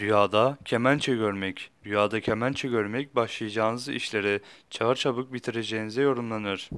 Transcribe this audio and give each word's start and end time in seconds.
Rüyada 0.00 0.58
kemençe 0.64 1.14
görmek. 1.14 1.70
Rüyada 1.86 2.20
kemençe 2.20 2.68
görmek 2.68 3.16
başlayacağınız 3.16 3.88
işleri 3.88 4.40
çağır 4.70 4.96
çabuk 4.96 5.32
bitireceğinize 5.32 6.02
yorumlanır. 6.02 6.70